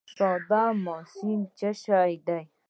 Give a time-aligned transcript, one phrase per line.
[0.15, 2.41] ساده ماشین څه شی دی؟